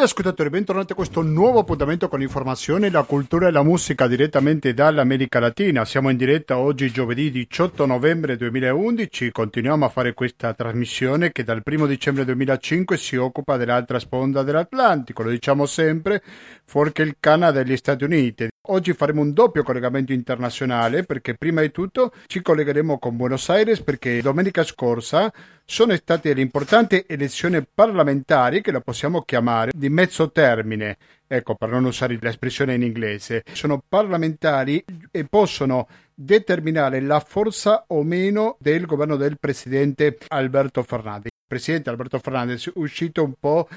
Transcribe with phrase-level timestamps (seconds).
[0.00, 4.72] Cari ascoltatori, bentornati a questo nuovo appuntamento con informazione, la cultura e la musica direttamente
[4.72, 5.84] dall'America Latina.
[5.84, 11.60] Siamo in diretta oggi giovedì 18 novembre 2011, continuiamo a fare questa trasmissione che dal
[11.62, 16.22] 1 dicembre 2005 si occupa dell'altra sponda dell'Atlantico, lo diciamo sempre,
[16.64, 18.48] fuorché il Canada e gli Stati Uniti.
[18.72, 23.82] Oggi faremo un doppio collegamento internazionale perché prima di tutto ci collegheremo con Buenos Aires
[23.82, 25.32] perché domenica scorsa
[25.64, 30.98] sono state le importanti elezioni parlamentari che la possiamo chiamare di mezzo termine.
[31.26, 38.04] Ecco, per non usare l'espressione in inglese, sono parlamentari e possono determinare la forza o
[38.04, 41.32] meno del governo del presidente Alberto Fernandez.
[41.44, 43.68] Presidente Alberto Fernandez è uscito un po'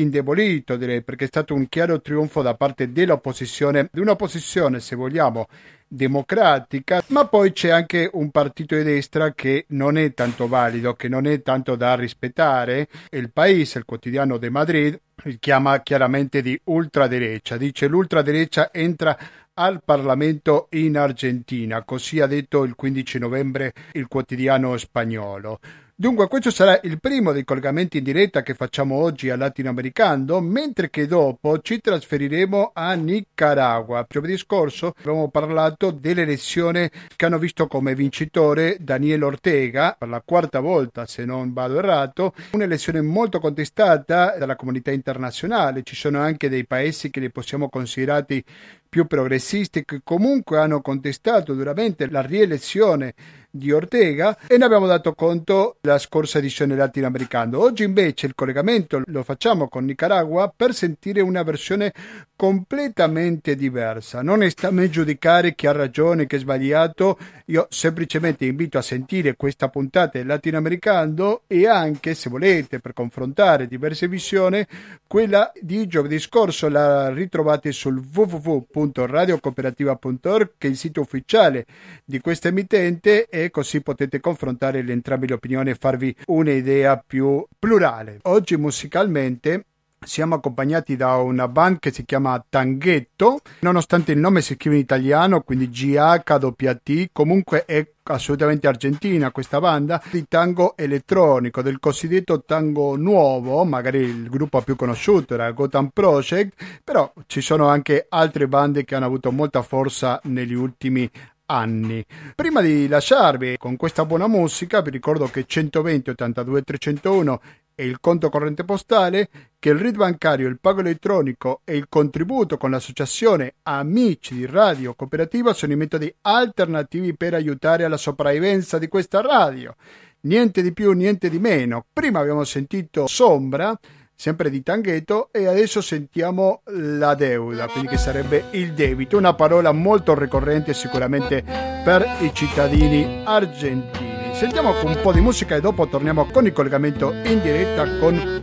[0.00, 5.46] indebolito, direi, perché è stato un chiaro trionfo da parte dell'opposizione, di un'opposizione, se vogliamo,
[5.88, 11.08] democratica, ma poi c'è anche un partito di destra che non è tanto valido, che
[11.08, 12.88] non è tanto da rispettare.
[13.10, 15.00] Il Paese, il quotidiano di Madrid,
[15.40, 19.16] chiama chiaramente di ultraderecha, dice l'ultraderecha entra
[19.54, 25.58] al Parlamento in Argentina, così ha detto il 15 novembre il quotidiano spagnolo.
[26.00, 30.90] Dunque questo sarà il primo dei collegamenti in diretta che facciamo oggi al latinoamericano, mentre
[30.90, 34.06] che dopo ci trasferiremo a Nicaragua.
[34.08, 40.60] Giovedì scorso abbiamo parlato dell'elezione che hanno visto come vincitore Daniel Ortega, per la quarta
[40.60, 46.64] volta se non vado errato, un'elezione molto contestata dalla comunità internazionale, ci sono anche dei
[46.64, 48.44] paesi che li possiamo considerati
[48.88, 53.14] più progressisti che comunque hanno contestato duramente la rielezione
[53.50, 57.58] di Ortega e ne abbiamo dato conto la scorsa edizione latinoamericana.
[57.58, 61.92] Oggi invece il collegamento lo facciamo con Nicaragua per sentire una versione
[62.38, 64.22] completamente diversa.
[64.22, 68.82] Non sta a me giudicare chi ha ragione, chi è sbagliato, io semplicemente invito a
[68.82, 74.64] sentire questa puntata del latinoamericano e anche se volete per confrontare diverse visioni,
[75.08, 81.66] quella di giovedì scorso la ritrovate sul www.radiocooperativa.org che è il sito ufficiale
[82.04, 87.44] di questa emittente e così potete confrontare le entrambe le opinioni e farvi un'idea più
[87.58, 88.20] plurale.
[88.22, 89.64] Oggi musicalmente
[90.04, 94.82] siamo accompagnati da una band che si chiama Tanghetto, nonostante il nome si scrive in
[94.82, 102.96] italiano, quindi GHWT, comunque è assolutamente argentina questa banda di tango elettronico, del cosiddetto tango
[102.96, 108.84] nuovo, magari il gruppo più conosciuto era Gotham Project, però ci sono anche altre bande
[108.84, 111.10] che hanno avuto molta forza negli ultimi
[111.46, 112.04] anni.
[112.34, 117.40] Prima di lasciarvi con questa buona musica, vi ricordo che 120 82 301
[117.78, 119.28] è il conto corrente postale,
[119.60, 124.94] che il RID bancario, il pago elettronico e il contributo con l'associazione Amici di Radio
[124.94, 129.76] Cooperativa sono i metodi alternativi per aiutare alla sopravvivenza di questa radio.
[130.22, 131.86] Niente di più, niente di meno.
[131.92, 133.78] Prima abbiamo sentito Sombra,
[134.12, 139.70] sempre di Tanghetto, e adesso sentiamo la deuda, quindi che sarebbe il debito, una parola
[139.70, 141.44] molto ricorrente sicuramente
[141.84, 144.07] per i cittadini argentini.
[144.38, 148.40] Sentiamo un po' di musica e dopo torniamo con il collegamento in diretta con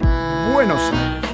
[0.52, 1.25] Buenos Aires.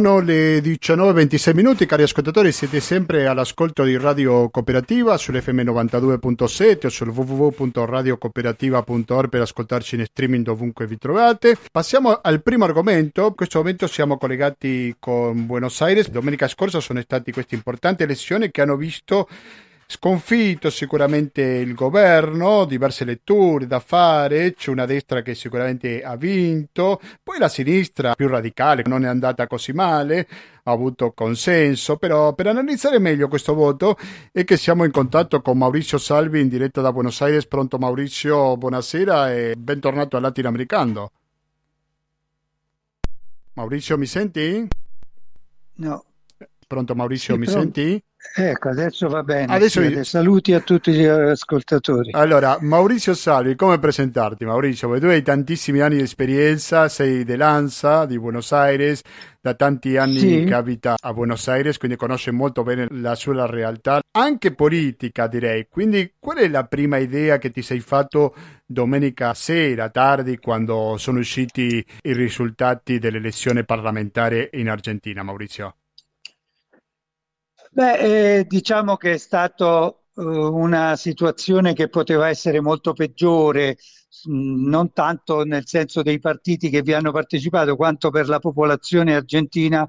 [0.00, 6.88] Sono le 19.26 minuti, cari ascoltatori, siete sempre all'ascolto di Radio Cooperativa sull'FM 92.7 o
[6.88, 11.58] sul www.radiocooperativa.org per ascoltarci in streaming dovunque vi trovate.
[11.70, 17.02] Passiamo al primo argomento, in questo momento siamo collegati con Buenos Aires, domenica scorsa sono
[17.02, 19.28] state queste importanti elezioni che hanno visto
[19.92, 27.00] Sconfitto sicuramente il governo, diverse letture da fare, c'è una destra che sicuramente ha vinto,
[27.20, 30.28] poi la sinistra più radicale non è andata così male,
[30.62, 33.98] ha avuto consenso, però per analizzare meglio questo voto
[34.30, 37.48] è che siamo in contatto con Maurizio Salvi in diretta da Buenos Aires.
[37.48, 41.10] Pronto Maurizio, buonasera e bentornato al Latinoamericano.
[43.54, 44.68] Maurizio, mi senti?
[45.74, 46.04] No.
[46.64, 47.60] Pronto Maurizio, sì, mi pronto.
[47.60, 48.04] senti?
[48.34, 49.52] Ecco, adesso va bene.
[49.52, 50.04] Adesso.
[50.04, 52.10] Saluti a tutti gli ascoltatori.
[52.12, 54.44] Allora, Maurizio Salvi, come presentarti?
[54.44, 59.00] Maurizio, tu hai tantissimi anni di esperienza, sei di Lanza, di Buenos Aires,
[59.40, 60.44] da tanti anni sì.
[60.44, 65.66] che abita a Buenos Aires, quindi conosce molto bene la sua realtà, anche politica direi.
[65.68, 68.34] Quindi qual è la prima idea che ti sei fatto
[68.66, 75.74] domenica sera, tardi, quando sono usciti i risultati dell'elezione parlamentare in Argentina, Maurizio?
[77.72, 83.76] Beh, eh, diciamo che è stata uh, una situazione che poteva essere molto peggiore,
[84.24, 88.40] mh, mm, non tanto nel senso dei partiti che vi hanno partecipato, quanto per la
[88.40, 89.86] popolazione argentina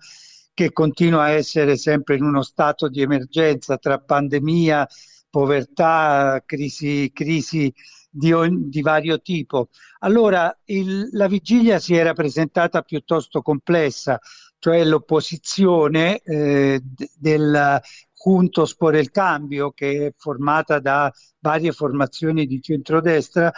[0.54, 4.88] che continua a essere sempre in uno stato di emergenza tra pandemia,
[5.30, 7.74] povertà, crisi, crisi
[8.10, 8.32] di,
[8.70, 9.70] di, vario tipo.
[10.00, 14.20] Allora il, la vigilia si era presentata piuttosto complessa,
[14.62, 16.80] cioè l'opposizione eh,
[17.18, 17.82] del
[18.14, 23.52] Juntos por el Cambio, che è formata da varie formazioni di centrodestra,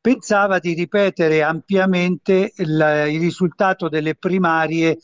[0.00, 4.98] pensava di ripetere ampiamente il, il risultato delle primarie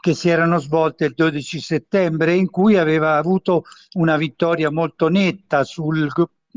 [0.00, 3.64] che si erano svolte il 12 settembre, in cui aveva avuto
[3.96, 6.10] una vittoria molto netta sul,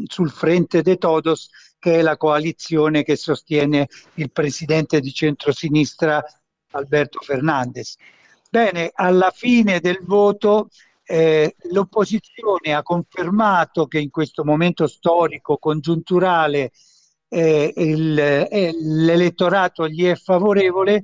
[0.06, 6.24] sul Frente de Todos, che è la coalizione che sostiene il presidente di centrosinistra
[6.72, 7.98] Alberto Fernandez.
[8.52, 10.70] Bene, alla fine del voto
[11.04, 16.72] eh, l'opposizione ha confermato che in questo momento storico, congiunturale,
[17.28, 21.04] eh, il, eh, l'elettorato gli è favorevole,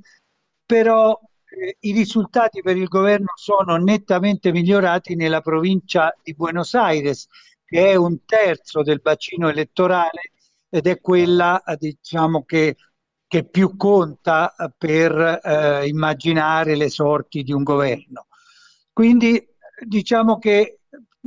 [0.64, 7.28] però eh, i risultati per il governo sono nettamente migliorati nella provincia di Buenos Aires,
[7.64, 10.32] che è un terzo del bacino elettorale
[10.68, 12.74] ed è quella diciamo, che
[13.28, 18.26] che più conta per eh, immaginare le sorti di un governo.
[18.92, 19.44] Quindi
[19.84, 20.80] diciamo che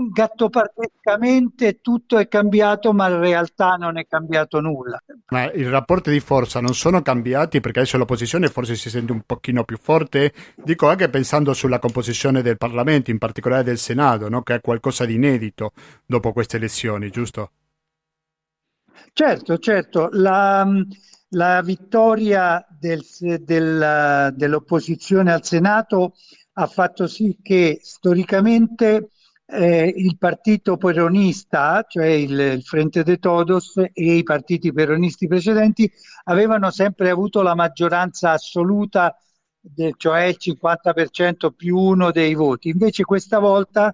[0.07, 4.97] gattopartescamente tutto è cambiato, ma in realtà non è cambiato nulla.
[5.27, 9.21] Ma i rapporti di forza non sono cambiati perché adesso l'opposizione forse si sente un
[9.25, 14.41] pochino più forte, dico anche pensando sulla composizione del Parlamento, in particolare del Senato, no?
[14.41, 15.73] che è qualcosa di inedito
[16.05, 17.51] dopo queste elezioni, giusto?
[19.11, 20.09] Certo, certo.
[20.11, 20.65] La,
[21.29, 23.03] la vittoria del,
[23.41, 26.15] del, dell'opposizione al Senato
[26.53, 29.11] ha fatto sì che storicamente
[29.45, 35.91] eh, il partito peronista, cioè il, il, Frente de Todos e i partiti peronisti precedenti
[36.25, 39.15] avevano sempre avuto la maggioranza assoluta,
[39.59, 42.69] de, cioè il 50% più uno dei voti.
[42.69, 43.93] Invece questa volta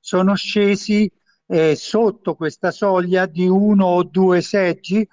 [0.00, 1.10] sono scesi
[1.46, 5.06] eh, sotto questa soglia di uno o due seggi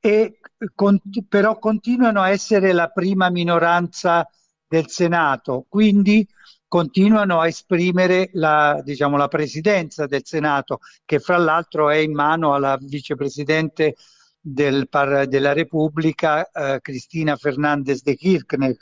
[0.00, 0.38] e
[0.74, 4.28] con, però continuano a essere la prima minoranza
[4.66, 6.26] del Senato, quindi
[6.66, 12.54] continuano a esprimere la, diciamo, la presidenza del Senato, che fra l'altro è in mano
[12.54, 13.96] alla vicepresidente
[14.40, 14.88] del
[15.28, 18.74] della Repubblica, eh, Cristina Fernandez de Kirchner.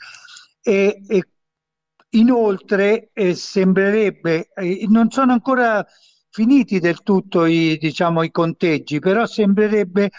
[0.61, 1.27] E, e
[2.11, 5.85] inoltre eh, sembrerebbe, eh, non sono ancora
[6.29, 10.09] finiti del tutto i, diciamo, i conteggi, però sembrerebbe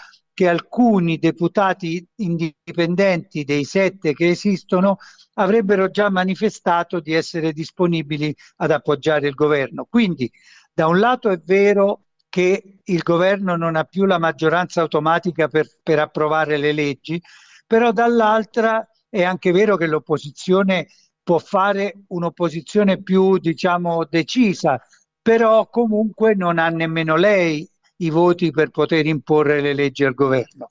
[0.43, 4.97] che alcuni deputati indipendenti dei sette che esistono
[5.35, 9.87] avrebbero già manifestato di essere disponibili ad appoggiare il governo.
[9.89, 10.29] Quindi
[10.75, 15.69] da un lato è vero che il governo non ha più la maggioranza automatica per,
[15.81, 17.23] per approvare le leggi,
[17.65, 20.89] però dall'altra è anche vero che l'opposizione
[21.23, 24.83] può fare un'opposizione più, diciamo, decisa,
[25.23, 27.65] però comunque non ha nemmeno lei
[28.05, 30.67] i voti per poter imporre le leggi al governo.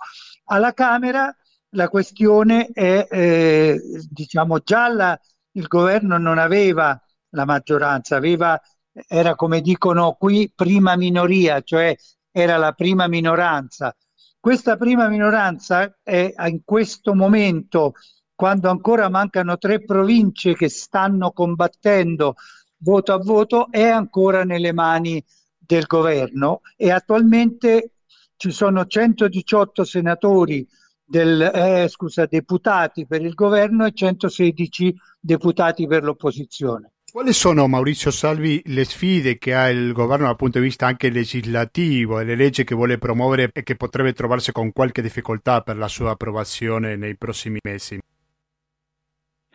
[0.45, 1.33] Alla Camera
[1.71, 5.19] la questione è, eh, diciamo, già la,
[5.53, 8.59] il governo non aveva la maggioranza, aveva,
[9.07, 11.95] era come dicono qui prima minoria, cioè
[12.31, 13.95] era la prima minoranza.
[14.39, 17.93] Questa prima minoranza è in questo momento,
[18.35, 22.35] quando ancora mancano tre province che stanno combattendo
[22.77, 25.23] voto a voto, è ancora nelle mani
[25.63, 27.91] del governo e attualmente
[28.35, 30.67] ci sono 118 senatori
[31.05, 36.93] del, eh, scusa, deputati per il governo e 116 deputati per l'opposizione.
[37.11, 41.09] Quali sono, Maurizio Salvi, le sfide che ha il governo dal punto di vista anche
[41.09, 45.75] legislativo e le leggi che vuole promuovere e che potrebbe trovarsi con qualche difficoltà per
[45.75, 47.99] la sua approvazione nei prossimi mesi?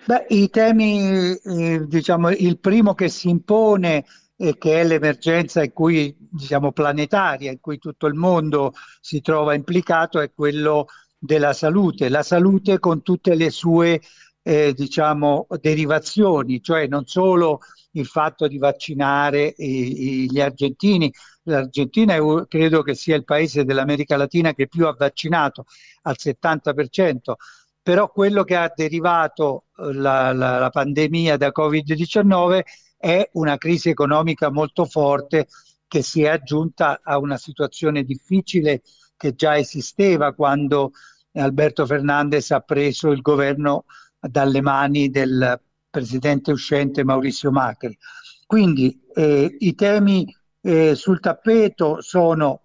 [0.04, 4.04] Beh, i temi, eh, diciamo, il primo che si impone
[4.36, 9.54] e che è l'emergenza in cui, diciamo, planetaria, in cui tutto il mondo si trova
[9.54, 10.86] implicato, è quello
[11.18, 12.08] della salute.
[12.08, 14.00] La salute con tutte le sue
[14.42, 17.60] eh, diciamo, derivazioni, cioè non solo
[17.92, 21.12] il fatto di vaccinare i, i, gli argentini.
[21.44, 25.64] L'Argentina è, credo che sia il paese dell'America Latina che più ha vaccinato,
[26.02, 27.34] al 70%,
[27.82, 32.60] però quello che ha derivato eh, la, la, la pandemia da Covid-19
[32.96, 35.48] è una crisi economica molto forte
[35.88, 38.82] che si è aggiunta a una situazione difficile
[39.16, 40.92] che già esisteva quando
[41.32, 43.84] Alberto Fernandez ha preso il governo
[44.18, 47.96] dalle mani del presidente uscente Maurizio Macri.
[48.46, 52.62] Quindi eh, i temi eh, sul tappeto sono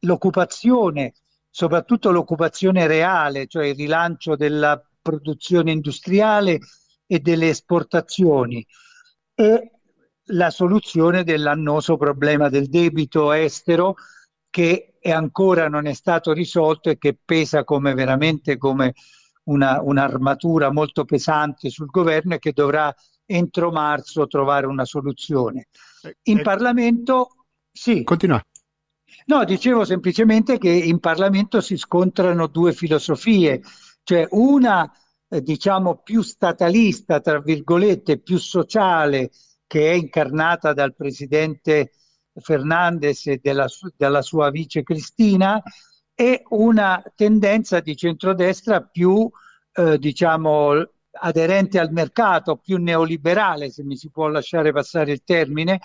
[0.00, 1.14] l'occupazione,
[1.50, 6.60] soprattutto l'occupazione reale, cioè il rilancio della produzione industriale
[7.06, 8.66] e delle esportazioni
[9.42, 9.70] e
[10.26, 13.96] la soluzione dell'annoso problema del debito estero
[14.48, 18.92] che ancora non è stato risolto e che pesa come veramente come
[19.44, 22.94] una, un'armatura molto pesante sul governo e che dovrà
[23.26, 25.66] entro marzo trovare una soluzione.
[26.02, 28.04] Eh, in eh, Parlamento, sì.
[28.04, 28.40] Continua.
[29.26, 33.60] No, dicevo semplicemente che in Parlamento si scontrano due filosofie,
[34.04, 34.88] cioè una
[35.32, 39.30] eh, diciamo più statalista, tra virgolette, più sociale,
[39.66, 41.92] che è incarnata dal presidente
[42.34, 45.62] Fernandez e della, della sua vice Cristina,
[46.14, 49.28] e una tendenza di centrodestra più,
[49.72, 55.80] eh, diciamo, aderente al mercato, più neoliberale, se mi si può lasciare passare il termine,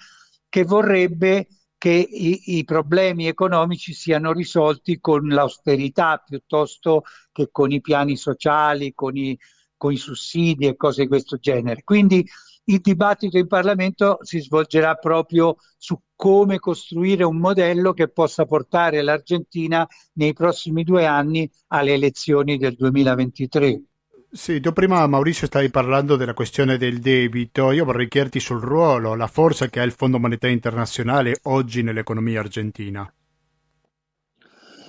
[0.50, 1.48] che vorrebbe
[1.78, 8.94] che i, i, problemi economici siano risolti con l'austerità piuttosto che con i piani sociali,
[8.94, 9.38] con i,
[9.76, 11.84] con i sussidi e cose di questo genere.
[11.84, 12.26] Quindi
[12.70, 19.02] il dibattito in Parlamento si svolgerà proprio su come costruire un modello che possa portare
[19.02, 23.84] l'Argentina nei prossimi due anni alle elezioni del 2023.
[24.30, 29.16] Sì, tu prima Maurizio stavi parlando della questione del debito, io vorrei chiederti sul ruolo,
[29.16, 33.12] la forza che ha il Fondo Monetario Internazionale oggi nell'economia argentina.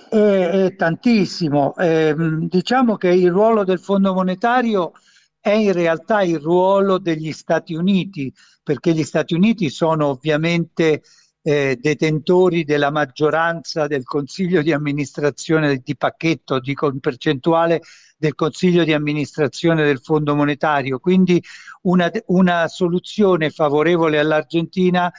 [0.09, 4.91] È, è tantissimo, eh, diciamo che il ruolo del Fondo Monetario
[5.39, 11.01] è in realtà il ruolo degli Stati Uniti, perché gli Stati Uniti sono ovviamente
[11.41, 17.81] eh, detentori della maggioranza del Consiglio di amministrazione di pacchetto, dico in percentuale
[18.17, 20.99] del Consiglio di amministrazione del Fondo Monetario.
[20.99, 21.41] Quindi
[21.83, 25.11] una, una soluzione favorevole all'Argentina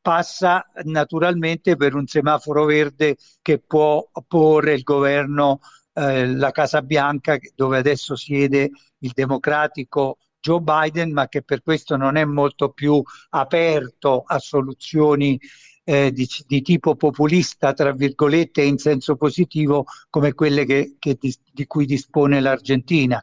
[0.00, 5.60] passa naturalmente per un semaforo verde che può porre il governo
[5.92, 11.96] eh, la Casa Bianca dove adesso siede il democratico Joe Biden, ma che per questo
[11.96, 15.36] non è molto più aperto a soluzioni
[15.82, 21.34] eh, di, di, tipo populista, tra virgolette, in senso positivo, come quelle che, che di,
[21.52, 23.20] di, cui dispone l'Argentina.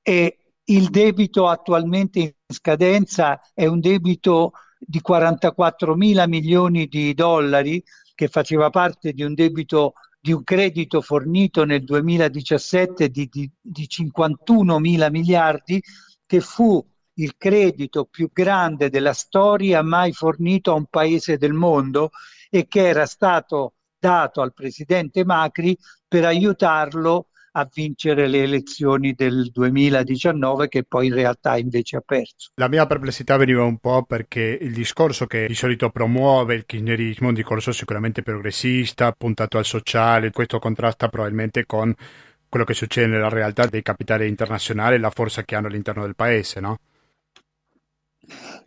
[0.00, 7.82] E il debito attualmente in scadenza è un debito di 44 mila milioni di dollari
[8.14, 9.94] che faceva parte di un debito
[10.24, 15.82] di un credito fornito nel 2017 di, di, di 51 mila miliardi,
[16.26, 22.10] che fu il credito più grande della storia mai fornito a un paese del mondo
[22.50, 25.76] e che era stato dato al presidente Macri
[26.06, 32.50] per aiutarlo a vincere le elezioni del 2019 che poi in realtà invece ha perso.
[32.56, 37.28] La mia perplessità veniva un po' perché il discorso che di solito promuove il kirchnerismo
[37.28, 41.94] un discorso sicuramente progressista, puntato al sociale, questo contrasta probabilmente con
[42.54, 46.14] quello che succede nella realtà dei capitali internazionali e la forza che hanno all'interno del
[46.14, 46.78] paese, no?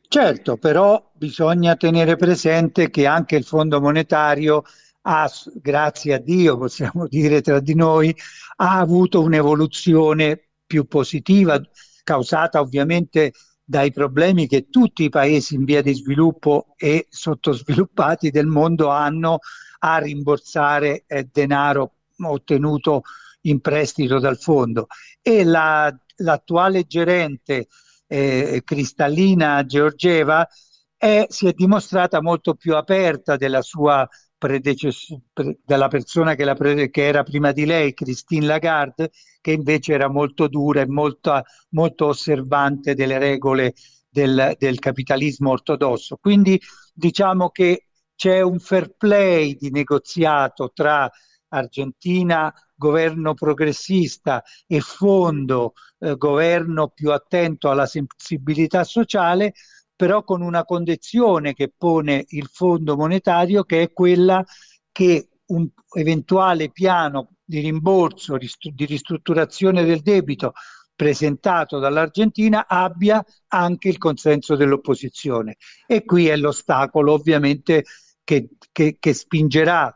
[0.10, 4.64] Certo, però bisogna tenere presente che anche il Fondo monetario
[5.04, 8.14] ha, grazie a Dio, possiamo dire tra di noi,
[8.58, 11.58] ha avuto un'evoluzione più positiva,
[12.04, 13.32] causata ovviamente
[13.64, 19.40] dai problemi che tutti i paesi in via di sviluppo e sottosviluppati del mondo hanno
[19.80, 23.04] a rimborsare eh, denaro ottenuto
[23.50, 24.88] in prestito dal fondo.
[25.22, 27.68] E la, l'attuale gerente
[28.08, 30.48] eh, Cristallina Georgieva
[30.96, 36.90] è, si è dimostrata molto più aperta della sua predecess- pre- dalla persona che, pre-
[36.90, 39.12] che, era prima di lei, Christine Lagarde,
[39.42, 43.74] che invece era molto dura e molto, molto osservante delle regole
[44.10, 46.18] del, del capitalismo ortodosso.
[46.18, 46.60] Quindi
[46.94, 51.10] diciamo che c'è un fair play di negoziato tra
[51.50, 59.54] Argentina, governo progressista e fondo, eh, governo più attento alla sensibilità sociale,
[59.96, 64.44] però con una condizione che pone il Fondo monetario che è quella
[64.92, 70.54] che un eventuale piano di rimborso, di ristrutturazione del debito
[70.94, 75.58] presentato dall'Argentina abbia anche il consenso dell'opposizione.
[75.86, 77.86] E qui è l'ostacolo ovviamente
[78.24, 79.96] che, che, che spingerà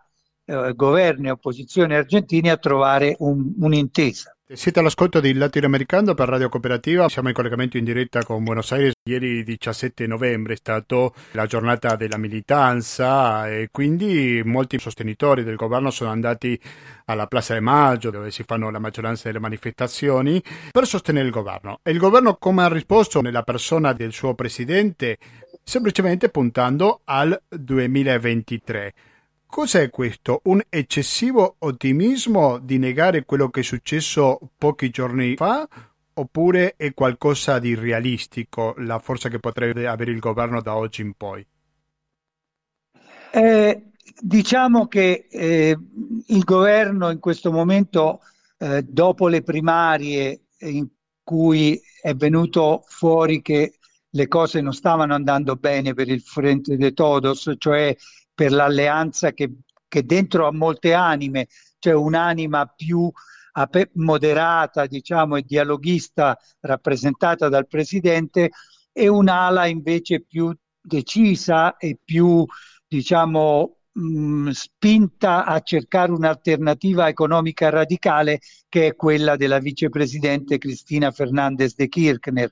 [0.51, 4.36] eh, governo e opposizione argentini a trovare un, un'intesa.
[4.53, 8.91] Siete all'ascolto di Latinoamericano per Radio Cooperativa, siamo in collegamento in diretta con Buenos Aires.
[9.03, 15.89] Ieri 17 novembre è stata la giornata della militanza e quindi molti sostenitori del governo
[15.89, 16.60] sono andati
[17.05, 21.79] alla Plaza de Maggio dove si fanno la maggioranza delle manifestazioni per sostenere il governo.
[21.81, 25.17] E il governo come ha risposto nella persona del suo presidente?
[25.63, 28.93] Semplicemente puntando al 2023.
[29.51, 30.39] Cos'è questo?
[30.46, 35.67] Un eccessivo ottimismo di negare quello che è successo pochi giorni fa?
[36.13, 41.15] Oppure è qualcosa di realistico la forza che potrebbe avere il governo da oggi in
[41.17, 41.46] poi?
[43.34, 43.91] Eh,
[44.22, 45.77] diciamo che eh,
[46.27, 48.22] il governo in questo momento,
[48.58, 50.88] eh, dopo le primarie in
[51.22, 53.74] cui è venuto fuori che
[54.12, 57.93] le cose non stavano andando bene per il Frente de Todos, cioè
[58.41, 59.51] per l'alleanza che,
[59.88, 61.45] che dentro ha molte anime,
[61.77, 63.07] c'è un'anima più
[63.93, 68.50] moderata diciamo, e dialoghista rappresentata dal presidente
[68.91, 72.43] e un'ala invece più decisa e più
[72.88, 81.75] diciamo, mh, spinta a cercare un'alternativa economica radicale che è quella della vicepresidente Cristina Fernandez
[81.75, 82.51] de Kirchner.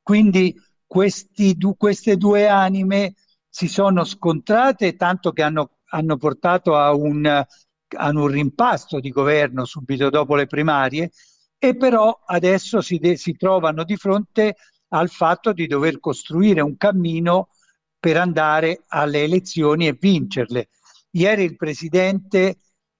[0.00, 0.54] Quindi
[0.86, 3.14] questi, queste due anime
[3.54, 9.64] si sono scontrate tanto che hanno, hanno portato a un, a un, rimpasto di governo
[9.64, 11.12] subito dopo le primarie
[11.56, 14.56] e però adesso si, de- si trovano di fronte
[14.88, 17.50] al fatto di dover costruire un cammino
[17.96, 20.70] per andare alle elezioni e vincerle.
[21.12, 22.58] Ieri il Presidente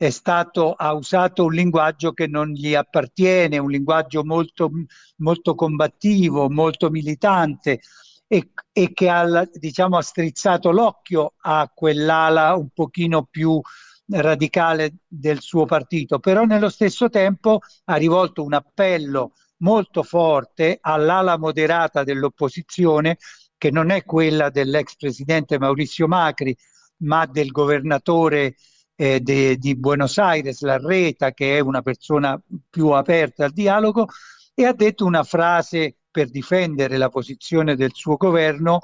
[0.08, 4.70] stato, ha usato un linguaggio che non gli appartiene, un linguaggio molto,
[5.16, 7.80] molto combattivo, molto militante,
[8.26, 13.60] e, e che ha, diciamo, ha strizzato l'occhio a quell'ala un pochino più
[14.06, 21.38] radicale del suo partito, però nello stesso tempo ha rivolto un appello molto forte all'ala
[21.38, 23.16] moderata dell'opposizione,
[23.56, 26.54] che non è quella dell'ex presidente Maurizio Macri,
[26.98, 28.56] ma del governatore
[28.94, 34.06] eh, de, di Buenos Aires, Larreta, che è una persona più aperta al dialogo,
[34.54, 38.78] e ha detto una frase per difendere la posizione del suo governo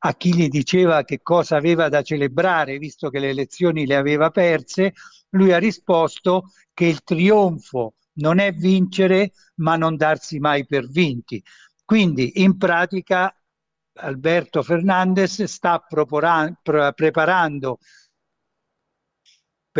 [0.00, 4.28] a chi gli diceva che cosa aveva da celebrare visto che le elezioni le aveva
[4.28, 4.92] perse,
[5.30, 11.42] lui ha risposto che il trionfo non è vincere ma non darsi mai per vinti.
[11.82, 13.34] Quindi in pratica
[13.94, 17.78] Alberto Fernandez sta preparando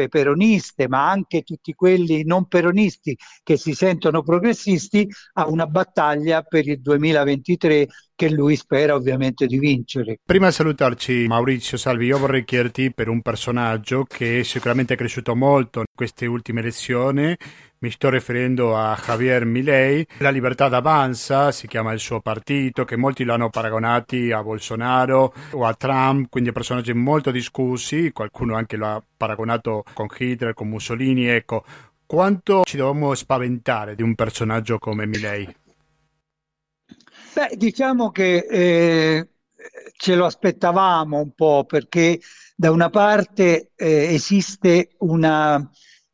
[0.08, 6.68] peroniste, ma anche tutti quelli non peronisti che si sentono progressisti, a una battaglia per
[6.68, 10.18] il 2023 che lui spera ovviamente di vincere.
[10.24, 15.36] Prima di salutarci Maurizio Salvi, io vorrei chiederti per un personaggio che sicuramente è cresciuto
[15.36, 17.36] molto in queste ultime elezioni,
[17.78, 22.96] mi sto riferendo a Javier Milei, la libertà d'avanza si chiama il suo partito, che
[22.96, 28.76] molti lo hanno paragonati a Bolsonaro o a Trump, quindi personaggi molto discussi, qualcuno anche
[28.76, 31.64] lo ha paragonato con Hitler, con Mussolini, ecco,
[32.06, 35.54] quanto ci dobbiamo spaventare di un personaggio come Milei?
[37.34, 39.28] Beh, diciamo che eh,
[39.94, 42.18] ce lo aspettavamo un po' perché
[42.54, 45.70] da una parte eh, esiste una,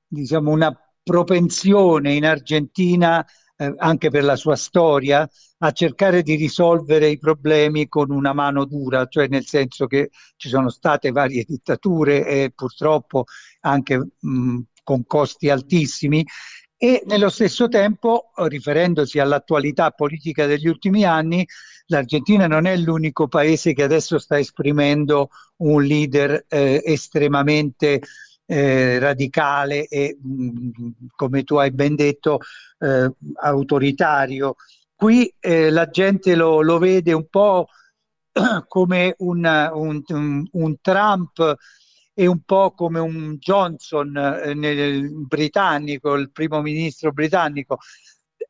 [0.09, 3.25] diciamo, una propensione in Argentina,
[3.57, 8.65] eh, anche per la sua storia, a cercare di risolvere i problemi con una mano
[8.65, 13.25] dura, cioè nel senso che ci sono state varie dittature e purtroppo
[13.61, 16.25] anche mh, con costi altissimi.
[16.77, 21.47] E nello stesso tempo, riferendosi all'attualità politica degli ultimi anni,
[21.87, 28.01] l'Argentina non è l'unico paese che adesso sta esprimendo un leader eh, estremamente
[28.47, 32.41] eh, radicale e, mh, mm, come tu hai ben detto,
[32.79, 34.57] eh, autoritario.
[34.95, 37.69] Qui eh, la gente lo, lo, vede un po'
[38.69, 41.57] come un, un, un, Trump
[42.15, 47.79] e un po' come un Johnson eh, nel, britannico, il primo ministro britannico.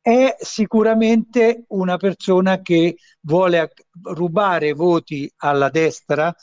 [0.01, 6.33] È sicuramente una persona che vuole rubare voti alla destra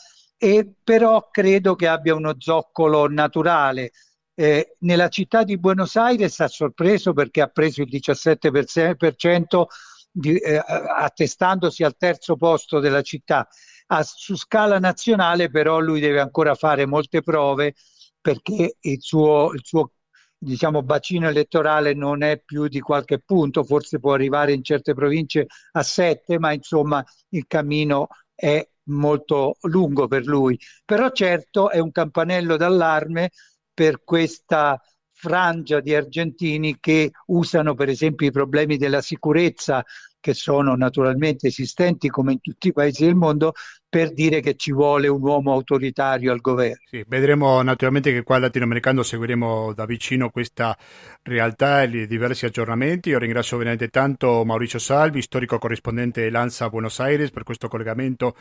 [0.42, 3.90] e però credo che abbia uno zoccolo naturale.
[4.34, 9.66] Eh, nella città di Buenos Aires ha sorpreso perché ha preso il 17%
[10.10, 10.56] di, eh,
[10.96, 13.46] attestandosi al terzo posto della città.
[13.88, 17.74] Ah, su scala nazionale però lui deve ancora fare molte prove
[18.18, 19.92] perché il suo, il suo
[20.38, 25.48] diciamo, bacino elettorale non è più di qualche punto, forse può arrivare in certe province
[25.72, 30.58] a sette, ma insomma il cammino è molto lungo per lui.
[30.84, 33.30] Però certo è un campanello d'allarme
[33.72, 34.80] per questa
[35.12, 39.84] frangia di argentini che usano per esempio i problemi della sicurezza
[40.20, 43.52] che sono naturalmente esistenti come in tutti i paesi del mondo,
[43.88, 46.84] per dire che ci vuole un uomo autoritario al governo.
[46.84, 50.76] Sì, vedremo naturalmente che qua al latinoamericano seguiremo da vicino questa
[51.22, 53.08] realtà e i diversi aggiornamenti.
[53.08, 58.36] Io ringrazio veramente tanto Mauricio Salvi, storico corrispondente dell'ANSA Buenos Aires, per questo collegamento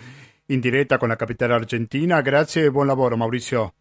[0.47, 2.21] in diretta con la capitale argentina.
[2.21, 3.73] Grazie e buon lavoro Maurizio.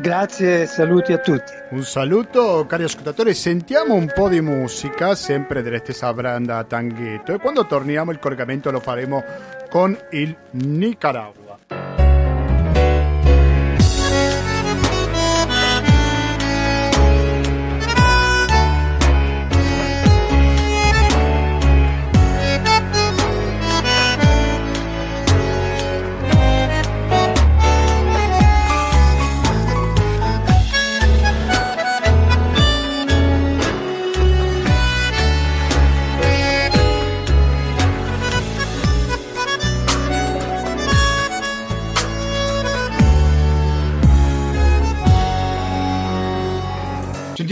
[0.00, 1.52] Grazie, saluti a tutti.
[1.68, 7.38] Un saluto cari ascoltatori, sentiamo un po' di musica, sempre della stessa branda Tanghetto e
[7.38, 9.22] quando torniamo il collegamento lo faremo
[9.68, 11.41] con il Nicaragua.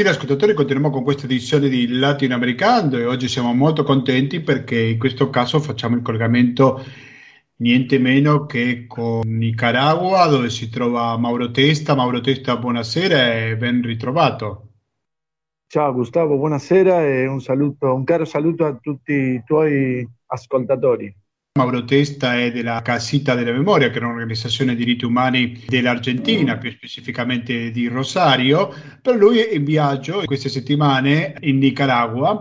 [0.01, 4.99] Gentili ascoltatori, continuiamo con questa edizione di Latinoamericano e oggi siamo molto contenti perché in
[4.99, 6.83] questo caso facciamo il collegamento
[7.57, 11.95] niente meno che con Nicaragua dove si trova Mauro Testa.
[11.95, 14.69] Mauro Testa, buonasera e ben ritrovato.
[15.67, 21.15] Ciao Gustavo, buonasera e un, saluto, un caro saluto a tutti i tuoi ascoltatori.
[21.59, 26.71] Mauro Testa è della Casita della Memoria, che è un'organizzazione di diritti umani dell'Argentina, più
[26.71, 28.73] specificamente di Rosario.
[29.03, 32.41] Per lui è in viaggio queste settimane in Nicaragua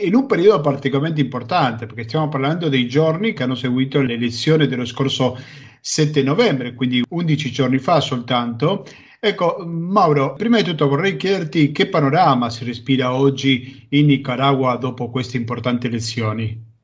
[0.00, 4.84] in un periodo particolarmente importante, perché stiamo parlando dei giorni che hanno seguito l'elezione dello
[4.84, 5.36] scorso
[5.80, 8.86] 7 novembre, quindi 11 giorni fa soltanto.
[9.18, 15.10] Ecco, Mauro, prima di tutto vorrei chiederti che panorama si respira oggi in Nicaragua dopo
[15.10, 16.74] queste importanti elezioni.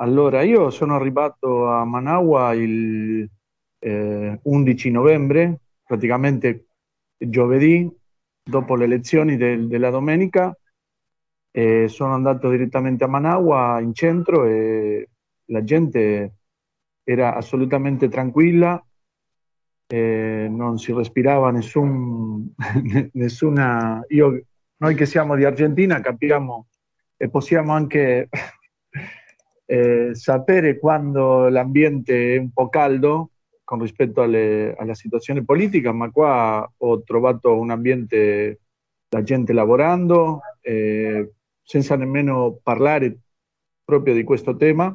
[0.00, 3.28] Allora, io sono arrivato a Managua il
[3.78, 6.68] eh, 11 novembre, praticamente
[7.18, 7.86] giovedì,
[8.42, 10.56] dopo le elezioni del, della domenica,
[11.50, 15.08] e sono andato direttamente a Managua in centro e
[15.46, 16.34] la gente
[17.04, 18.82] era assolutamente tranquilla,
[19.86, 22.54] eh, non si respirava nessun,
[23.12, 24.02] nessuna...
[24.08, 24.46] Io,
[24.78, 26.68] noi che siamo di Argentina capiamo
[27.18, 28.30] e possiamo anche
[29.70, 33.30] eh, sapere quando l'ambiente è un po' caldo
[33.62, 38.62] con rispetto alle, alla situazione politica, ma qua ho trovato un ambiente,
[39.10, 43.16] la gente lavorando, eh, senza nemmeno parlare
[43.84, 44.92] proprio di questo tema.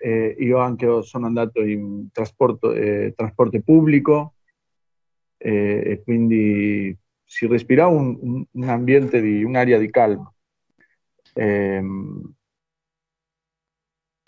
[0.00, 4.34] Eh, io anche sono andato in trasporto, eh, trasporto pubblico
[5.36, 10.32] eh, e quindi si respirava un, un, ambiente di un'aria di calma.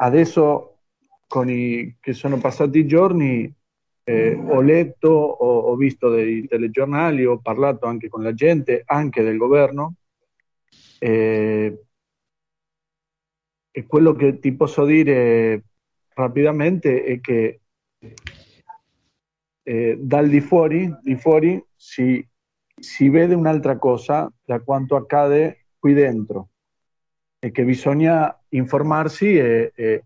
[0.02, 0.78] Adesso,
[1.26, 3.52] con i, che sono passati i giorni,
[4.02, 9.22] eh, ho letto, ho, ho, visto dei telegiornali, ho parlato anche con la gente, anche
[9.22, 9.96] del governo.
[10.98, 11.84] Eh,
[13.72, 15.64] e quello che ti posso dire
[16.14, 17.60] rapidamente è che
[19.62, 22.26] eh, dal di fuori, di fuori si,
[22.74, 26.48] si vede un'altra cosa da quanto accade qui dentro
[27.38, 30.04] e che bisogna informarsi e, e,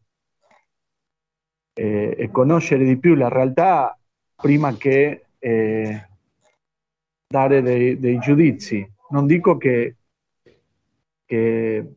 [1.72, 3.98] e, conoscere di più la realtà
[4.34, 6.08] prima che eh,
[7.26, 8.86] dare dei, dei, giudizi.
[9.10, 9.96] Non dico che,
[11.24, 11.94] che,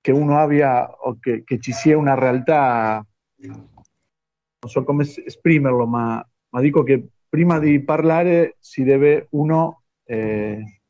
[0.00, 3.04] che uno abbia o che, che, ci sia una realtà,
[3.36, 10.80] non so come esprimerlo, ma, ma dico che prima di parlare si deve uno eh,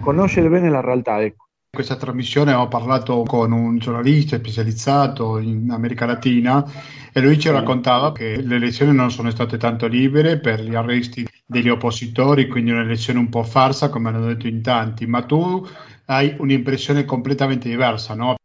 [0.00, 1.22] conoscere bene la realtà.
[1.22, 1.45] Ecco
[1.76, 6.64] questa trasmissione ho parlato con un giornalista specializzato in America Latina
[7.12, 11.28] e lui ci raccontava che le elezioni non sono state tanto libere per gli arresti
[11.44, 15.66] degli oppositori, quindi un'elezione un po' farsa, come hanno detto in tanti, ma tu
[16.06, 18.36] hai un'impressione completamente diversa, no?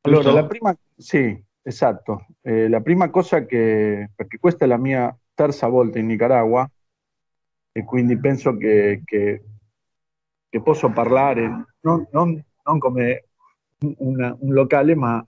[0.00, 2.26] Allora, la prima, sì, esatto.
[2.40, 6.68] Eh, la prima cosa che, perché questa è la mia terza volta in Nicaragua
[7.70, 9.44] e quindi penso che, che,
[10.48, 13.24] che posso parlare non, non non come
[13.80, 15.26] un locale, ma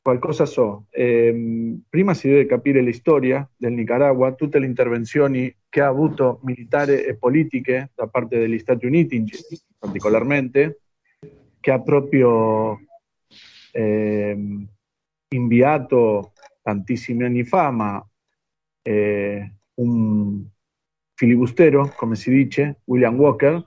[0.00, 0.86] qualcosa so.
[0.90, 6.40] Eh, prima si deve capire la storia del Nicaragua, tutte le intervenzioni che ha avuto
[6.44, 9.22] militari e politiche da parte degli Stati Uniti
[9.78, 10.80] particolarmente,
[11.60, 12.80] che ha proprio
[13.72, 14.66] eh,
[15.28, 18.06] inviato tantissimi anni fa,
[18.82, 20.46] eh, un
[21.14, 23.62] filibustero, come si dice, William Walker,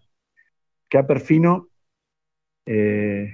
[0.88, 1.71] che ha perfino
[2.64, 3.30] eh,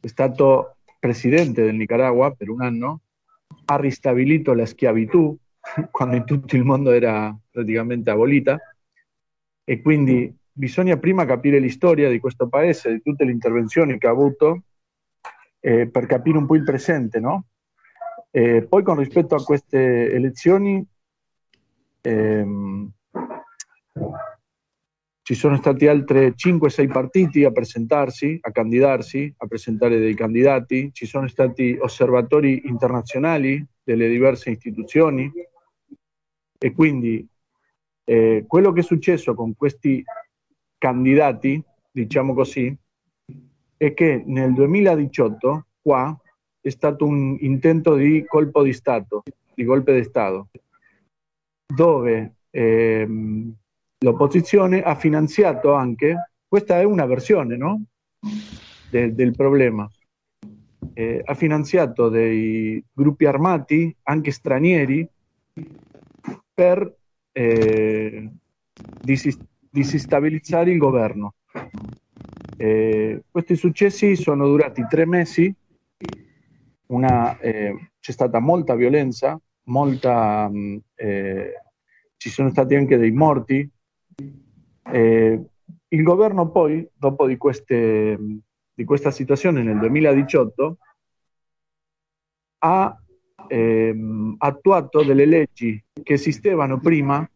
[0.00, 3.00] è stato presidente del Nicaragua per un anno,
[3.66, 5.36] ha ristabilito la schiavitù
[5.90, 8.58] quando in tutto il mondo era praticamente abolita
[9.64, 14.10] e quindi bisogna prima capire l'istoria di questo paese, di tutte le intervenzioni che ha
[14.10, 14.62] avuto
[15.60, 17.46] eh, per capire un po' il presente, no?
[18.30, 20.84] E poi con rispetto a queste elezioni
[22.00, 22.90] ehm,
[25.30, 31.06] ci sono stati altri 5-6 partiti a presentarsi, a candidarsi, a presentare dei candidati, ci
[31.06, 35.30] sono stati osservatori internazionali delle diverse istituzioni.
[36.58, 37.24] E quindi
[38.02, 40.02] eh, quello che è successo con questi
[40.76, 41.62] candidati,
[41.92, 42.76] diciamo così,
[43.76, 46.20] è che nel 2018 qua
[46.60, 49.22] è stato un intento di colpo di Stato,
[49.54, 50.48] di golpe di Stato,
[51.72, 53.58] dove ehm,
[54.02, 57.82] l'opposizione ha finanziato anche, questa è una versione no?
[58.90, 59.88] De, del problema,
[60.94, 65.06] eh, ha finanziato dei gruppi armati, anche stranieri,
[66.52, 66.96] per
[67.32, 68.30] eh,
[69.70, 71.34] disstabilizzare il governo.
[72.56, 75.54] Eh, questi successi sono durati tre mesi,
[76.86, 81.52] una, eh, c'è stata molta violenza, molta, mh, eh,
[82.16, 83.70] ci sono stati anche dei morti,
[84.84, 85.44] eh,
[85.88, 88.18] il governo poi, dopo di, queste,
[88.72, 90.78] di, questa situazione nel 2018,
[92.58, 92.96] ha
[93.48, 97.28] ehm, attuato delle leggi che esistevano prima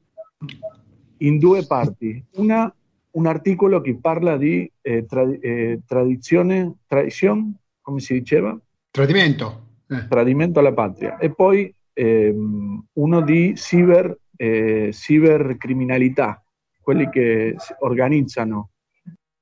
[1.19, 2.23] in due parti.
[2.35, 2.73] Una,
[3.13, 8.59] un articolo che parla di eh, tra, eh, tradizione, tradizione, come si diceva?
[8.91, 9.63] Tradimento.
[9.89, 10.07] Eh.
[10.09, 11.19] Tradimento alla patria.
[11.19, 16.44] E poi ehm, uno di ciber, eh, cibercriminalità,
[16.85, 18.71] quelli che organizzano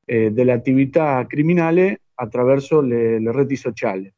[0.06, 4.10] eh, delle attività criminali attraverso le, le, reti sociali.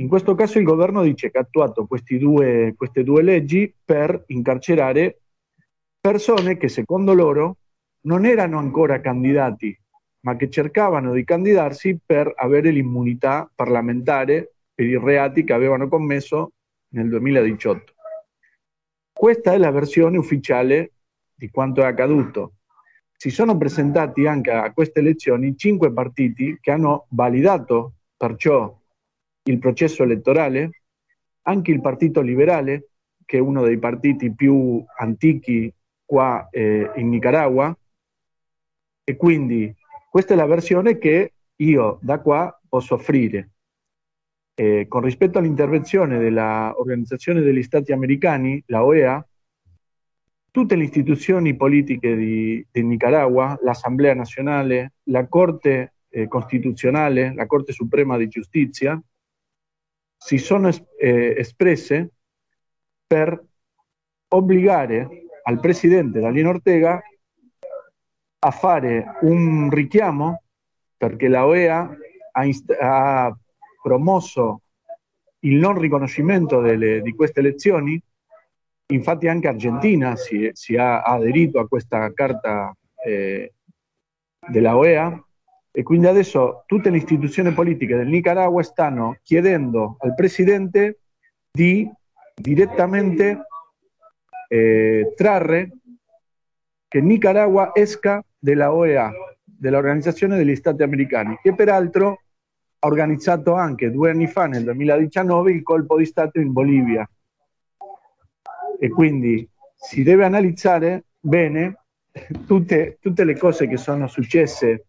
[0.00, 1.86] In questo caso il governo dice che ha attuato
[2.18, 5.20] due, queste due leggi per incarcerare
[6.00, 7.56] persone che secondo loro
[8.02, 9.78] non erano ancora candidati,
[10.20, 16.52] ma che cercavano di candidarsi per avere l'immunità parlamentare per i reati che avevano commesso
[16.94, 17.92] nel 2018.
[19.12, 20.92] Questa è la versione ufficiale
[21.40, 22.56] di quanto è accaduto.
[23.16, 28.78] Si sono presentati anche a queste elezioni cinque partiti che hanno validato perciò
[29.44, 30.82] il processo elettorale,
[31.44, 32.90] anche il Partito Liberale,
[33.24, 35.72] che è uno dei partiti più antichi
[36.04, 37.74] qua eh, in Nicaragua,
[39.02, 39.74] e quindi
[40.10, 43.52] questa è la versione che io da qua posso offrire.
[44.54, 49.26] Eh, con rispetto all'intervenzione dell'Organizzazione degli Stati Americani, la OEA,
[50.50, 58.16] tutte le istituzioni politiche di, di Nicaragua, l'Assemblea Nazionale, la Corte eh, la Corte Suprema
[58.16, 59.00] di Giustizia,
[60.16, 62.10] si sono es- eh, espresse
[63.06, 63.42] per
[64.28, 67.00] obbligare al presidente Dalino Ortega
[68.42, 70.42] a fare un richiamo
[70.96, 71.96] perché la OEA
[72.32, 73.36] ha, inst- ha
[73.82, 74.62] promosso
[75.40, 78.00] il non riconoscimento delle, di queste elezioni
[78.90, 82.74] Infatti anche Argentina si, si ha aderito a questa carta
[83.04, 83.52] eh,
[84.48, 85.24] della OEA
[85.70, 91.00] e quindi adesso tutte le istituzioni politiche del Nicaragua stanno chiedendo al presidente
[91.52, 91.88] di
[92.34, 93.46] direttamente
[94.48, 95.70] eh, trarre
[96.88, 99.12] che Nicaragua esca della OEA,
[99.44, 102.22] dell'Organizzazione degli Stati Americani, che peraltro
[102.80, 107.08] ha organizzato anche due anni fa, nel 2019, il colpo di Stato in Bolivia
[108.82, 111.80] e quindi si deve analizzare bene
[112.46, 114.86] tutte, tutte le cose che sono successe,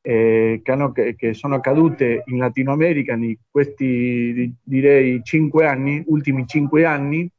[0.00, 6.44] eh, che, hanno, che, sono accadute in Latino America in questi direi cinque anni, ultimi
[6.48, 7.30] cinque anni,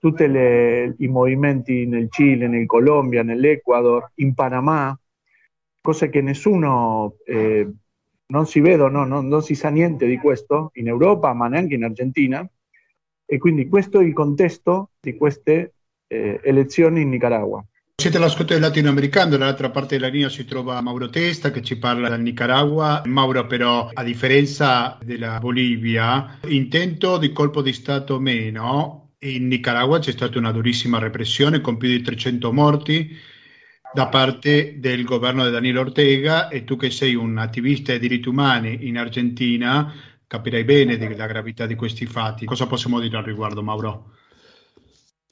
[0.00, 4.98] tutti i movimenti nel Cile, nel Colombia, nell'Ecuador, in Panama,
[5.80, 7.70] cose che nessuno eh,
[8.26, 11.84] non si vedono, non, non si sa niente di questo in Europa, ma neanche in
[11.84, 12.46] Argentina
[13.34, 15.74] e quindi questo è il contesto di queste
[16.06, 17.64] eh, elezioni in Nicaragua.
[17.96, 22.08] Siete all'ascolto del latinoamericano, dall'altra parte della linea si trova Mauro Testa che ci parla
[22.08, 23.02] del Nicaragua.
[23.06, 30.12] Mauro però, a differenza della Bolivia, intento di colpo di Stato meno, in Nicaragua c'è
[30.12, 33.16] stata una durissima repressione con più di 300 morti
[33.92, 38.28] da parte del governo di Daniel Ortega e tu che sei un attivista dei diritti
[38.28, 39.92] umani in Argentina
[40.34, 42.44] capirai bene della gravità di questi fatti.
[42.44, 44.10] Cosa possiamo dire al riguardo, Mauro?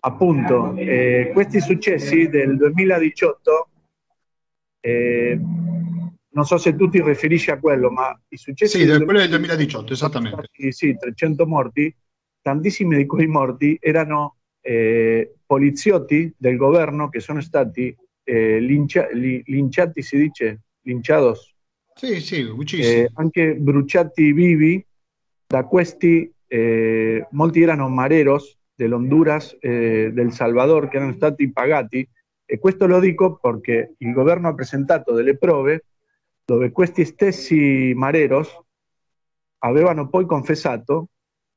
[0.04, 3.68] Appunto, eh, questi successi del 2018,
[4.80, 5.40] eh,
[6.30, 8.78] non so se tu ti riferisci a quello, ma i successi...
[8.78, 10.48] Sì, del quello del 2018, esattamente.
[10.52, 11.94] Stati, sì, 300 morti,
[12.40, 19.42] tantissimi di quei morti erano eh, poliziotti del governo che sono stati eh, lincia, li,
[19.46, 21.54] linciati, si dice, linciados.
[21.94, 22.88] Sì, sì, uccisi.
[22.88, 24.84] Eh, anche bruciati vivi
[25.52, 32.08] da questi, eh, molti erano mareros dell'Honduras, eh, del Salvador, che erano stati pagati.
[32.46, 35.84] E questo lo dico perché il governo ha presentato delle prove
[36.42, 38.48] dove questi stessi mareros
[39.58, 41.08] avevano poi confessato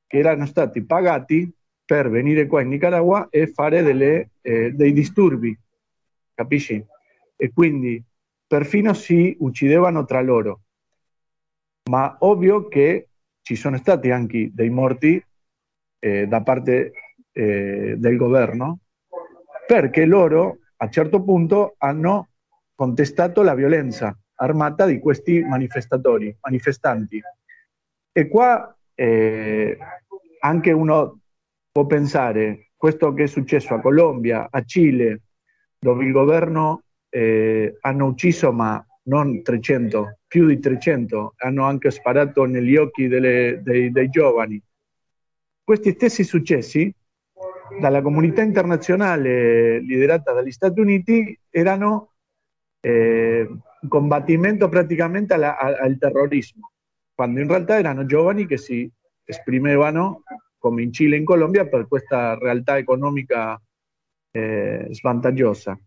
[0.05, 1.49] che erano stati pagati
[1.85, 5.57] per venire qua in Nicaragua e fare delle, eh, dei disturbi,
[6.33, 6.85] capisci?
[7.37, 8.03] E quindi
[8.45, 10.63] perfino si uccidevano tra loro.
[11.89, 13.07] Ma ovvio che
[13.45, 15.23] ci sono stati anche dei morti
[15.99, 16.93] eh, da parte
[17.31, 18.79] eh, del governo
[19.67, 22.29] perché loro a un certo punto hanno
[22.73, 27.21] contestato la violenza armata di questi manifestatori, manifestanti.
[28.11, 29.77] E qua eh,
[30.39, 31.19] anche uno
[31.71, 35.21] può pensare, questo che è successo a Colombia, a Cile,
[35.77, 42.45] dove il governo eh, hanno ucciso ma non 300, più di 300, hanno anche sparato
[42.45, 44.61] negli occhi delle, dei, dei giovani.
[45.63, 46.93] Questi stessi successi
[47.79, 52.13] dalla comunità internazionale liderata dagli Stati Uniti erano
[52.81, 56.71] eh, un combattimento praticamente alla, al terrorismo,
[57.13, 58.89] quando in realtà erano giovani che si
[59.23, 60.23] esprimevano,
[60.57, 63.59] come in Cile e in Colombia, per questa realtà economica
[64.31, 65.79] eh, svantaggiosa.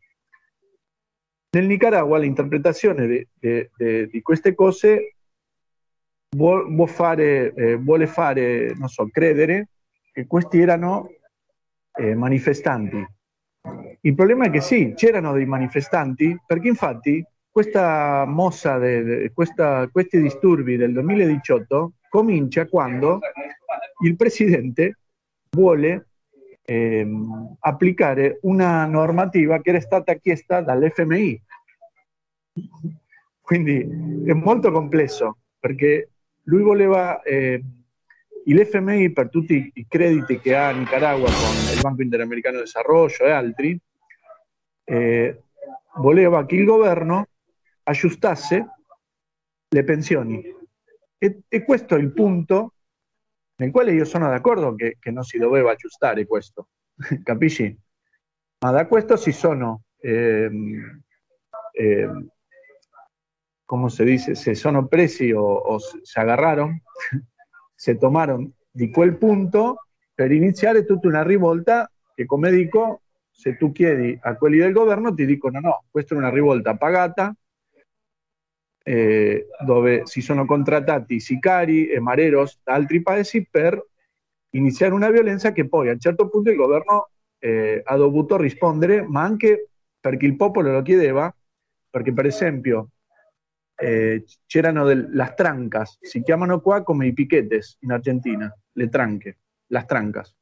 [1.50, 5.14] Nel Nicaragua l'interpretazione di queste cose
[6.36, 9.68] vuol, vuol fare, eh, vuole fare, non so, credere
[10.12, 11.08] che questi erano
[11.94, 13.06] eh, manifestanti.
[14.02, 20.20] Il problema è che sì, c'erano dei manifestanti, perché infatti questa mossa, de, questa, questi
[20.20, 23.20] disturbi del 2018 comincia quando
[24.04, 24.98] il presidente
[25.50, 26.07] vuole
[27.60, 31.42] applicare una normativa che era stata chiesta dall'FMI.
[33.40, 33.80] Quindi
[34.26, 36.10] è molto complesso perché
[36.42, 37.62] lui voleva eh,
[38.44, 43.30] l'FMI per tutti i crediti che ha Nicaragua con il Banco Interamericano di Desarrollo e
[43.30, 43.78] altri,
[44.84, 45.42] eh,
[45.96, 47.28] voleva che il governo
[47.84, 48.66] aggiustasse
[49.68, 50.42] le pensioni.
[51.18, 52.74] E, e, questo è il punto
[53.58, 56.68] nel quale io sono d'accordo che, che non si doveva aggiustare questo,
[57.22, 57.76] capisci?
[58.60, 60.50] Ma da questo si sono, eh,
[61.72, 62.26] eh,
[63.64, 66.80] come dice, se sono presi o, o si agarraron
[67.78, 68.52] si tomaron.
[68.70, 74.36] Di quel punto per iniziare tutta una rivolta che, come dico, se tu chiedi a
[74.36, 77.34] quelli del governo ti dicono no, questa è una rivolta pagata,
[78.88, 83.86] eh, dove si sono contrattati sicari e mareros da altri paesi per
[84.54, 89.02] iniziare una violenza che poi a un certo punto il governo eh, ha dovuto rispondere,
[89.06, 89.68] ma anche
[90.00, 91.30] perché il popolo lo chiedeva,
[91.90, 92.92] perché per esempio
[93.74, 99.36] eh, c'erano del, las trancas, si chiamano qua come i piquetes in Argentina, le tranche,
[99.66, 100.34] las trancas.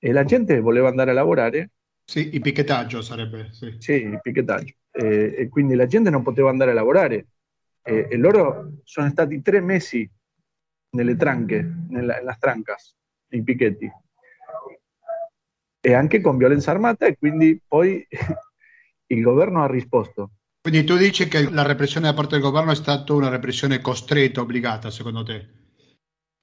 [0.00, 1.70] E la gente voleva andare a lavorare.
[2.04, 3.50] Sì, il piquetaggio sarebbe.
[3.52, 4.76] Sì, sì il.
[4.96, 7.26] Eh, e quindi la gente non poteva andare a lavorare.
[7.82, 10.08] Eh, e loro sono stati tre mesi
[10.90, 12.94] nelle tranche, nella, nelle trancas,
[13.28, 13.90] nei picchetti.
[15.80, 18.06] E anche con violenza armata e quindi poi
[19.06, 20.30] il governo ha risposto
[20.64, 24.40] quindi tu dici che la repressione da parte del governo è stata una repressione costretta,
[24.40, 25.46] obbligata, secondo te?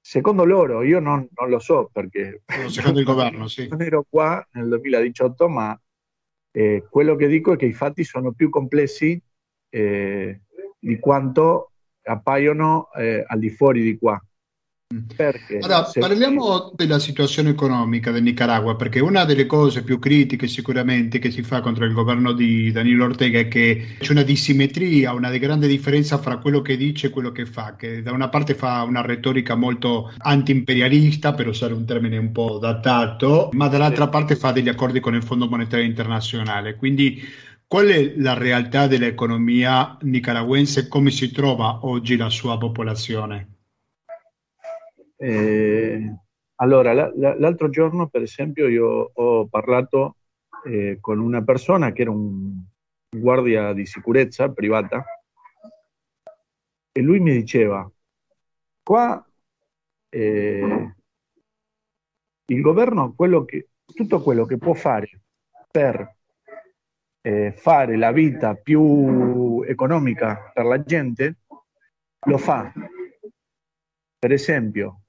[0.00, 2.44] Secondo loro, io non, non lo so perché...
[2.68, 3.66] Secondo il governo, sì.
[3.66, 5.76] Non ero qua nel 2018, ma
[6.52, 9.20] eh, quello che dico è che i fatti sono più complessi
[9.70, 10.40] eh,
[10.78, 11.72] di quanto
[12.02, 14.22] appaiono eh, al di fuori di qua.
[15.16, 15.58] Perché?
[15.58, 21.30] Allora, parliamo della situazione economica del Nicaragua, perché una delle cose più critiche sicuramente che
[21.30, 25.66] si fa contro il governo di Danilo Ortega è che c'è una dissimetria, una grande
[25.66, 29.00] differenza fra quello che dice e quello che fa, che da una parte fa una
[29.02, 34.68] retorica molto anti-imperialista, per usare un termine un po' datato, ma dall'altra parte fa degli
[34.68, 36.76] accordi con il Fondo Monetario Internazionale.
[36.76, 37.22] Quindi
[37.72, 40.88] Qual è la realtà dell'economia nicaragüense?
[40.88, 43.51] Come si trova oggi la sua popolazione?
[45.22, 46.16] Eh,
[46.56, 50.16] allora, la, la, l'altro giorno, per esempio, io ho parlato
[50.64, 52.60] eh, con una persona che era un
[53.08, 55.04] guardia di sicurezza privata
[56.90, 57.88] e lui mi diceva,
[58.82, 59.24] qua
[60.08, 60.94] eh,
[62.46, 65.20] il governo quello che, tutto quello che può fare
[65.70, 66.16] per
[67.20, 71.36] eh, fare la vita più economica per la gente,
[72.26, 72.72] lo fa.
[74.18, 75.01] Per esempio,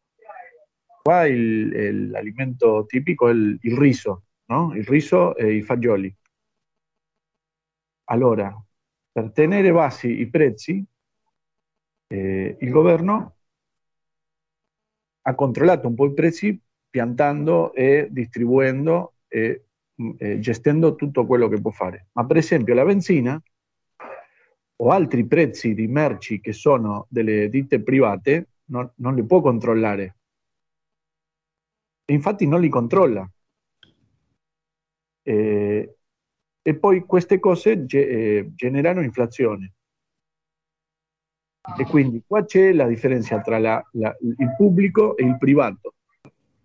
[1.03, 4.73] qua il, il, l'alimento tipico è il, il riso, no?
[4.73, 6.15] il riso e i fagioli.
[8.05, 8.51] Allora,
[9.11, 10.83] per tenere bassi i prezzi,
[12.07, 13.35] eh, il governo
[15.25, 19.65] ha controllato un po' i prezzi piantando e distribuendo e
[20.17, 22.07] eh, gestendo tutto quello che può fare.
[22.13, 23.41] Ma per esempio la benzina
[24.77, 30.15] o altri prezzi di merci che sono delle ditte private non, non li può controllare.
[32.05, 33.29] E infatti non li controlla.
[35.23, 35.95] Eh,
[36.61, 39.73] e poi queste cose ge- eh, generano inflazione.
[41.77, 45.95] E quindi qua c'è la differenza tra la, la, il pubblico e il privato.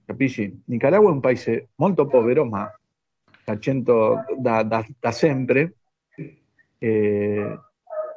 [0.05, 0.63] Capisci?
[0.67, 2.69] Nicaragua è un paese molto povero, ma
[3.45, 3.57] da,
[4.37, 5.77] da, da, da sempre
[6.79, 7.59] eh,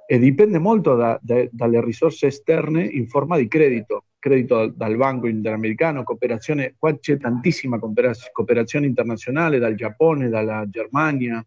[0.07, 6.75] e dipende molto dalle risorse esterne in forma di credito, credito dal Banco Interamericano, cooperazione,
[6.77, 11.43] qua c'è tantissima cooperazione internazionale dal Giappone, dalla Germania,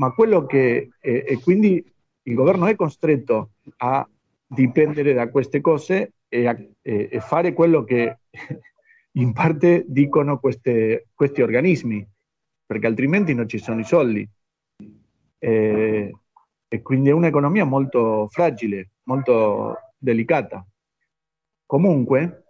[0.00, 1.82] ma quello che, eh, e quindi
[2.22, 4.06] il governo è costretto a
[4.44, 8.18] dipendere da queste cose e, a, e, e fare quello che
[9.12, 12.04] in parte dicono queste, questi organismi,
[12.66, 14.28] perché altrimenti non ci sono i soldi.
[15.38, 16.12] E,
[16.66, 20.66] e quindi è un'economia molto fragile, molto delicata.
[21.74, 22.44] Comunque,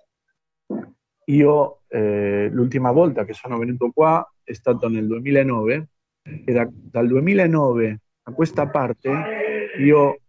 [1.25, 5.89] io eh, l'ultima volta che sono venuto qua è stato nel 2009
[6.45, 9.11] e da, dal 2009 a questa parte
[9.79, 10.21] io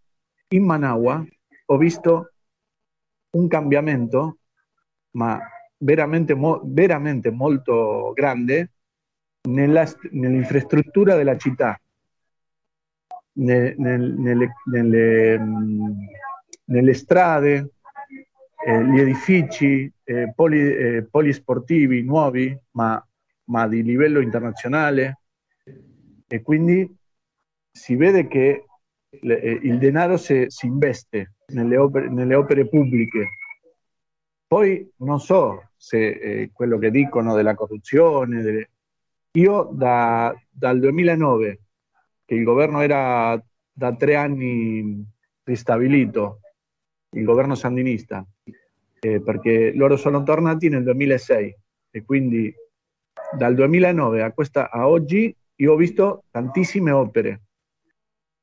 [0.48, 1.22] in Managua
[1.66, 2.32] ho visto
[3.32, 4.38] un cambiamento,
[5.10, 5.40] ma
[5.76, 8.70] veramente, mo, veramente molto grande
[9.50, 11.78] nella, nell'infrastruttura della città,
[13.32, 15.38] ne, nel, nelle, nelle,
[16.64, 17.72] nelle, strade,
[18.66, 23.00] eh, gli edifici eh, poli, eh, polisportivi nuovi, ma,
[23.44, 25.20] ma di livello internazionale,
[26.26, 26.92] e quindi
[27.70, 28.64] si vede che
[29.08, 33.28] eh, il denaro si, si investe nelle opere, nelle opere, pubbliche.
[34.48, 38.70] Poi non so se eh, quello che dicono della corruzione, delle...
[39.32, 41.60] io da, dal 2009,
[42.24, 43.40] che il governo era
[43.72, 45.04] da tre anni
[45.44, 46.40] ristabilito,
[47.16, 48.24] il governo sandinista,
[49.00, 51.56] eh, perché loro sono tornati nel 2006
[51.90, 52.54] e quindi
[53.36, 57.42] dal 2009 a, questa, a oggi io ho visto tantissime opere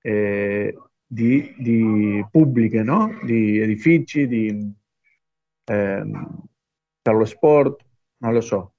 [0.02, 3.20] eh, di, di, pubbliche, no?
[3.24, 4.74] di edifici, di,
[5.66, 6.04] eh,
[7.02, 7.86] per lo sport,
[8.18, 8.74] non lo so.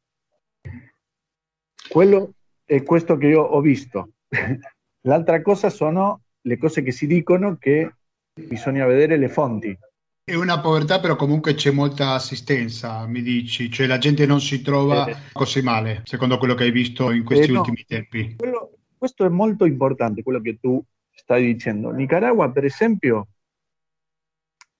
[1.88, 2.34] Quello
[2.64, 4.14] è questo che io ho visto.
[5.02, 7.94] L'altra cosa sono le cose che si dicono che
[8.34, 9.76] bisogna vedere le fonti.
[10.24, 14.62] È una povertà, però comunque c'è molta assistenza, mi dici, cioè la gente non si
[14.62, 18.34] trova eh, così male, secondo quello che hai visto in questi eh, no, ultimi tempi.
[18.36, 21.90] Quello, questo è molto importante, quello che tu stai dicendo.
[21.90, 23.28] Nicaragua, per esempio,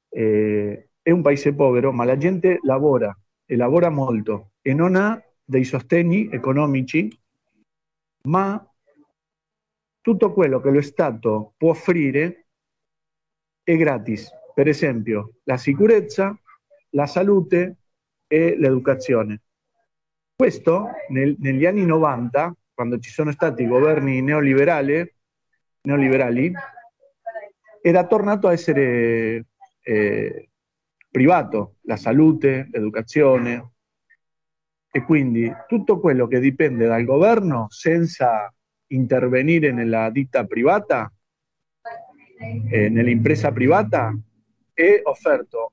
[0.09, 5.23] eh, è un paese povero, ma la gente lavora e lavora molto e non ha
[5.45, 7.15] dei sostegni economici,
[8.29, 8.67] ma
[10.01, 12.44] tutto quello che lo Stato può offrire
[13.65, 16.39] è gratis per esempio la sicurezza,
[16.91, 17.77] la salute
[18.29, 19.43] e l'educazione.
[20.37, 25.15] Questo nel, negli anni 90, quando ci sono stati i governi neoliberali,
[25.83, 26.53] neoliberali
[27.83, 29.47] era tornato a essere
[29.83, 30.49] eh,
[31.11, 33.73] privato, la salute, l'educazione.
[34.91, 38.53] E quindi tutto quello che dipende dal governo senza
[38.89, 41.13] intervenire nella ditta privata,
[42.39, 44.17] eh, nell'impresa privata,
[44.73, 45.73] è offerto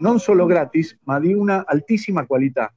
[0.00, 2.72] non solo gratis, ma di una altissima qualità.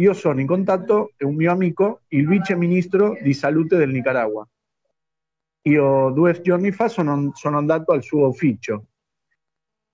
[0.00, 4.46] Io sono in contatto con un mio amico, il vice ministro di salute del Nicaragua.
[5.62, 8.86] Io due giorni fa sono, sono andato al suo ufficio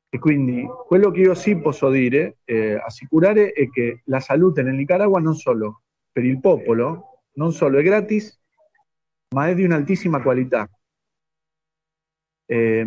[0.08, 4.74] e quindi quello che io sì posso dire, eh, assicurare, è che la salute nel
[4.74, 5.82] Nicaragua non solo
[6.12, 8.40] per il popolo, non solo è gratis,
[9.34, 10.70] ma è di un'altissima qualità.
[12.46, 12.84] E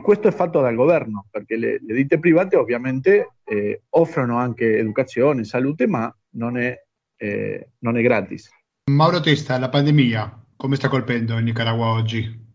[0.00, 5.42] questo è fatto dal governo, perché le, le ditte private ovviamente eh, offrono anche educazione,
[5.42, 6.80] salute, ma non è,
[7.16, 8.48] eh, non è gratis.
[8.90, 12.48] Mauro Testa, la pandemia, come sta colpendo in Nicaragua oggi?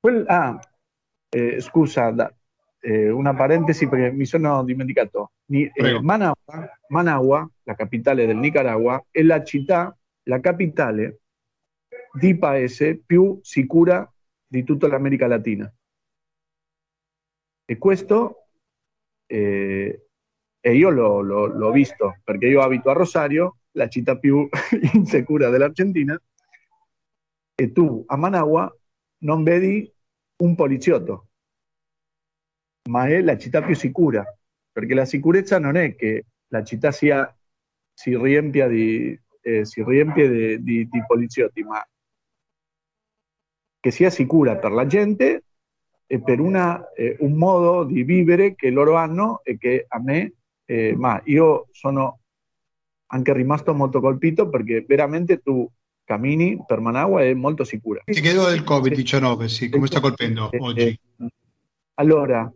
[0.00, 0.58] Quel, ah,
[1.28, 2.34] eh, scusa, da,
[2.80, 5.32] eh, una parentesi perché mi sono dimenticato.
[5.46, 11.20] Ni, eh, Managua, Managua, la capitale del Nicaragua, è la città, la capitale
[12.12, 14.10] di paese più sicura
[14.46, 15.72] di tutta l'America Latina.
[17.64, 18.48] E questo,
[19.26, 20.06] eh,
[20.60, 24.48] e io l'ho, visto, perché io abito a Rosario, la città più
[24.92, 26.20] insicura dell'Argentina,
[27.54, 28.70] e tu a Managua
[29.18, 29.90] non vedi
[30.42, 31.28] un poliziotto,
[32.90, 34.24] ma è la città più sicura,
[34.70, 37.34] perché la sicurezza non è che la città sia,
[37.94, 41.62] si riempia di, eh, si riempie di, di, poliziotti,
[43.82, 45.42] che sia sicura per la gente
[46.06, 50.34] e per una, eh, un modo di vivere che loro hanno e che a me,
[50.66, 52.20] eh, ma io sono
[53.06, 55.68] anche rimasto molto colpito perché veramente tu
[56.04, 58.02] cammini per Managua è molto sicura.
[58.04, 61.00] Ti chiedo del Covid-19, sì, come sta colpendo eh, oggi?
[61.94, 62.52] Allora,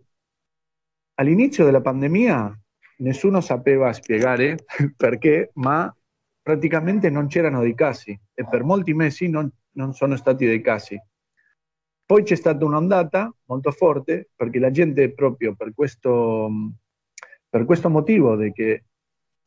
[1.15, 2.57] all'inizio della pandemia
[2.99, 4.65] nessuno sapeva spiegare
[4.97, 5.93] perché, ma
[6.41, 10.97] praticamente non c'erano dei casi e per molti mesi non, non sono stati dei casi.
[12.07, 16.49] Poi c'è stata un'ondata molto forte perché la gente proprio per questo,
[17.49, 18.85] per questo motivo di che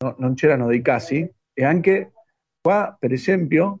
[0.04, 2.12] no, non c'erano dei casi e anche
[2.60, 3.80] qua per esempio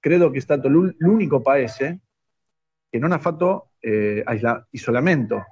[0.00, 2.00] credo che è stato l'unico paese
[2.88, 4.24] che non ha fatto eh,
[4.70, 5.44] isolamento,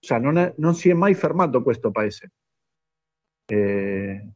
[0.00, 2.32] cioè non, è, non, si è mai fermato questo paese.
[3.46, 4.28] Eh,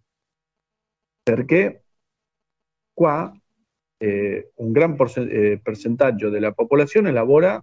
[1.23, 1.85] perché
[2.93, 3.37] qua
[3.99, 7.63] eh, un gran eh, percentaggio della popolazione lavora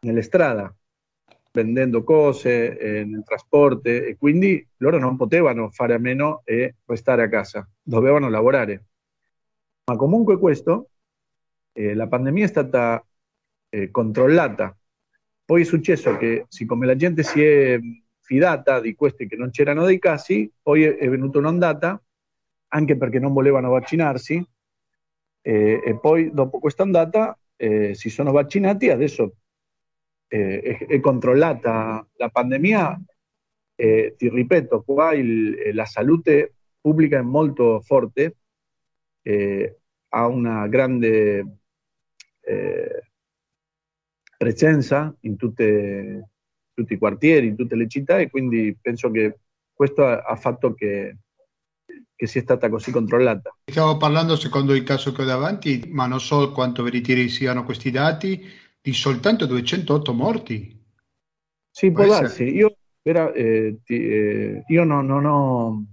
[0.00, 0.74] nelle strade,
[1.52, 7.22] vendendo cose, eh, nel trasporto e quindi loro non potevano fare a meno e restare
[7.22, 8.84] a casa, dovevano lavorare.
[9.86, 10.90] Ma comunque questo,
[11.72, 13.04] eh, la pandemia è stata
[13.70, 14.76] eh, controllata.
[15.44, 17.78] Poi è successo che siccome la gente si è
[18.20, 22.00] fidata di questi che non c'erano dei casi, poi è venuta un'ondata,
[22.68, 24.46] anche perché non volevano vaccinarsi,
[25.42, 29.36] eh, e poi dopo questa ondata eh, si sono vaccinati, adesso
[30.28, 33.00] eh, è, è, controllata la pandemia,
[33.74, 38.36] eh, ti ripeto, qua il, eh, la salute pubblica è molto forte,
[39.22, 39.78] eh,
[40.08, 41.52] ha una grande
[44.38, 46.30] presenza in tutte,
[46.72, 49.40] tutti i quartieri, in tutte le città e quindi penso che
[49.74, 51.16] questo ha fatto che
[52.18, 53.56] che sia stata così controllata.
[53.64, 57.92] Stiamo parlando, secondo il caso che ho davanti, ma non so quanto veritieri siano questi
[57.92, 58.44] dati,
[58.80, 60.84] di soltanto 208 morti.
[61.70, 62.42] Sì, può, può darsi.
[62.42, 65.84] Io, era, eh, ti, eh, io non, non, ho,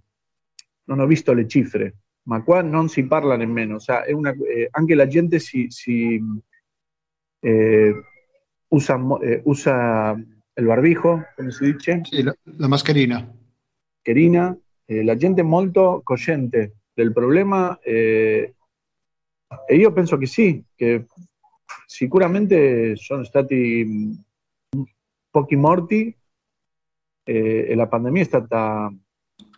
[0.86, 3.78] non, ho, visto le cifre, ma qua non si parla nemmeno.
[3.78, 6.20] Cioè, una, eh, anche la gente si, si
[7.40, 8.04] eh,
[8.70, 10.12] usa, eh, usa,
[10.58, 12.02] il barbijo, come si dice?
[12.04, 13.18] Sì, la, la mascherina.
[13.98, 18.56] Mascherina eh, la gente è molto cosciente del problema eh,
[19.68, 21.06] e io penso che sì, che
[21.86, 24.24] sicuramente sono stati
[25.30, 26.16] pochi morti
[27.24, 28.94] eh, e la pandemia è stata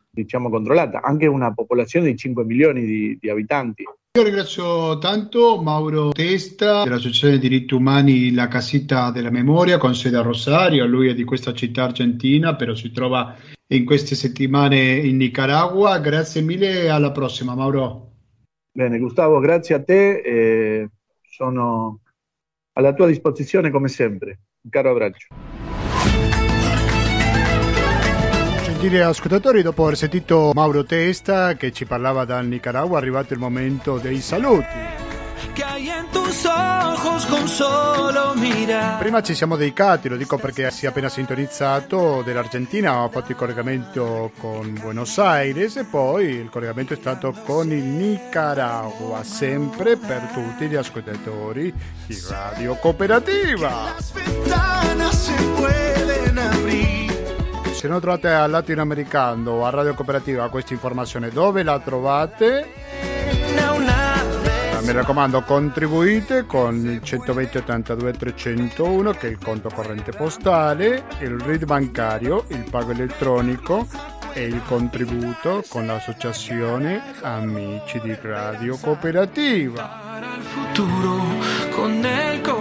[0.10, 3.84] diciamo controllata, anche una popolazione di 5 milioni di, di abitanti.
[3.84, 10.22] Io ringrazio tanto Mauro Testa dell'Associazione Diritti Umani La Casita della Memoria con sede a
[10.22, 13.36] Rosario, lui è di questa città argentina, però si trova
[13.68, 16.00] in queste settimane in Nicaragua.
[16.00, 18.12] Grazie mille e alla prossima Mauro.
[18.72, 20.90] Bene Gustavo, grazie a te,
[21.28, 22.02] sono
[22.74, 24.40] alla tua disposizione come sempre.
[24.62, 25.28] Un caro abbraccio.
[28.64, 33.40] Gentili ascoltatori, dopo aver sentito Mauro Testa che ci parlava dal Nicaragua, è arrivato il
[33.40, 35.07] momento dei saluti.
[39.00, 43.38] Prima ci siamo dedicati, lo dico perché si è appena sintonizzato, dell'Argentina, ho fatto il
[43.38, 50.30] collegamento con Buenos Aires e poi il collegamento è stato con il Nicaragua, sempre per
[50.34, 51.74] tutti gli ascoltatori
[52.06, 53.96] di Radio Cooperativa.
[57.74, 63.17] Se non trovate al latinoamericano o a Radio Cooperativa questa informazione, dove la trovate?
[64.88, 71.38] Mi raccomando contribuite con il 120 82 301 che è il conto corrente postale, il
[71.42, 73.86] RID bancario, il pago elettronico
[74.32, 80.22] e il contributo con l'associazione Amici di Radio Cooperativa.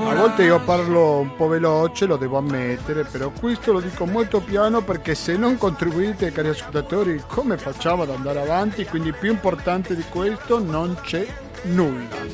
[0.09, 4.41] A volte io parlo un po' veloce, lo devo ammettere, però questo lo dico molto
[4.41, 8.85] piano perché se non contribuite, cari ascoltatori, come facciamo ad andare avanti?
[8.85, 12.25] Quindi più importante di questo non c'è nulla.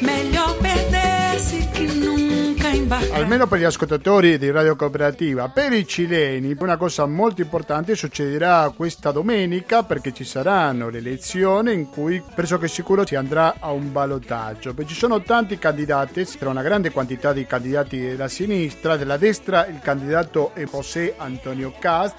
[0.00, 3.14] Meglio perdersi che nunca imbarcare.
[3.14, 5.48] Almeno per gli ascoltatori di Radio Cooperativa.
[5.48, 11.72] Per i cileni una cosa molto importante succederà questa domenica perché ci saranno le elezioni
[11.72, 14.74] in cui pressoché sicuro si andrà a un ballottaggio.
[14.84, 19.80] Ci sono tanti candidati, c'è una grande quantità di candidati della sinistra, della destra il
[19.80, 22.16] candidato è José Antonio Cast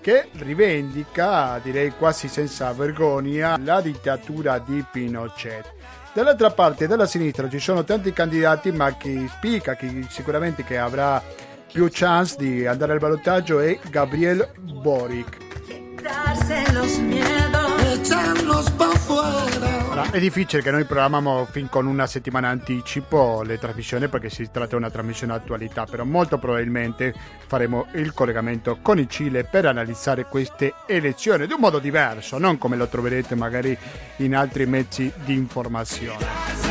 [0.00, 5.77] che rivendica, direi quasi senza vergogna, la dittatura di Pinochet.
[6.18, 11.22] Dall'altra parte, dalla sinistra, ci sono tanti candidati, ma chi spicca, chi sicuramente che avrà
[11.70, 15.36] più chance di andare al ballottaggio è Gabriel Boric.
[19.98, 24.48] Ora, è difficile che noi programmiamo fin con una settimana anticipo le trasmissioni perché si
[24.48, 27.12] tratta di una trasmissione attualità, però molto probabilmente
[27.48, 32.58] faremo il collegamento con il Cile per analizzare queste elezioni di un modo diverso, non
[32.58, 33.76] come lo troverete magari
[34.18, 36.67] in altri mezzi di informazione.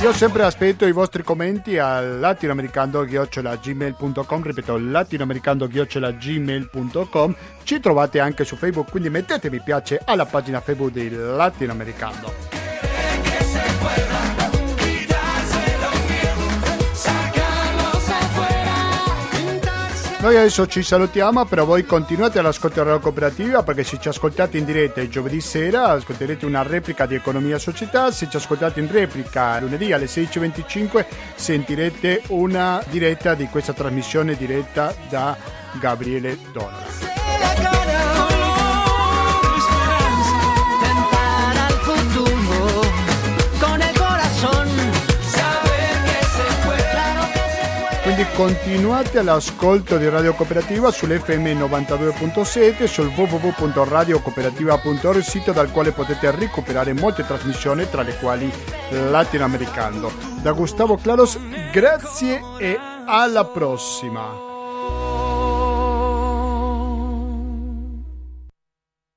[0.00, 8.90] Io sempre aspetto i vostri commenti a latinoamericando-gmail.com ripeto latinoamericando-gmail.com ci trovate anche su Facebook
[8.90, 12.69] quindi mettete mi piace alla pagina Facebook di Latinoamericano
[20.20, 24.58] Noi adesso ci salutiamo, però voi continuate ad ascoltare la cooperativa perché se ci ascoltate
[24.58, 28.92] in diretta il giovedì sera ascolterete una replica di Economia Società, se ci ascoltate in
[28.92, 35.34] replica lunedì alle 16.25 sentirete una diretta di questa trasmissione diretta da
[35.80, 37.09] Gabriele Donola.
[48.20, 56.92] Quindi continuate all'ascolto di Radio Cooperativa sull'FM 92.7 sul www.radiocooperativa.org sito dal quale potete recuperare
[56.92, 58.52] molte trasmissioni tra le quali
[58.90, 60.12] Latinoamericano.
[60.42, 61.38] Da Gustavo Claros,
[61.72, 64.49] grazie e alla prossima!